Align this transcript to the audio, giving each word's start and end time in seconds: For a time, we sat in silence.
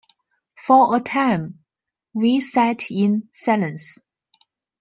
For 0.57 0.95
a 0.95 0.99
time, 0.99 1.59
we 2.15 2.39
sat 2.39 2.89
in 2.89 3.29
silence. 3.31 4.01